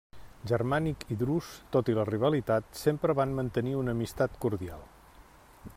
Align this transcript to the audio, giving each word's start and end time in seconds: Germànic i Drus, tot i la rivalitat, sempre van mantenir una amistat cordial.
Germànic 0.51 1.03
i 1.15 1.17
Drus, 1.23 1.49
tot 1.75 1.91
i 1.93 1.95
la 1.99 2.07
rivalitat, 2.09 2.73
sempre 2.83 3.17
van 3.21 3.37
mantenir 3.41 3.77
una 3.83 3.95
amistat 3.99 4.41
cordial. 4.47 4.83